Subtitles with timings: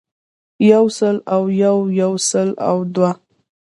[0.71, 3.11] يو سل او يو يو سل او دوه